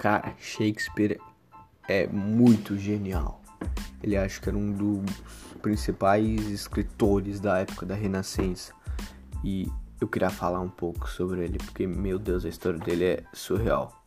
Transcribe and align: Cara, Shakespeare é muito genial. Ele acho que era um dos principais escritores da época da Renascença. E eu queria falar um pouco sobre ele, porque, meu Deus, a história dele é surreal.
Cara, 0.00 0.34
Shakespeare 0.38 1.20
é 1.86 2.06
muito 2.06 2.78
genial. 2.78 3.42
Ele 4.02 4.16
acho 4.16 4.40
que 4.40 4.48
era 4.48 4.56
um 4.56 4.72
dos 4.72 5.04
principais 5.60 6.48
escritores 6.48 7.38
da 7.38 7.58
época 7.58 7.84
da 7.84 7.94
Renascença. 7.94 8.72
E 9.44 9.70
eu 10.00 10.08
queria 10.08 10.30
falar 10.30 10.60
um 10.60 10.70
pouco 10.70 11.06
sobre 11.06 11.44
ele, 11.44 11.58
porque, 11.58 11.86
meu 11.86 12.18
Deus, 12.18 12.46
a 12.46 12.48
história 12.48 12.78
dele 12.78 13.04
é 13.04 13.24
surreal. 13.34 13.99